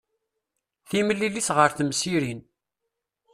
[0.89, 2.41] Timmlilit ɣer temsirin.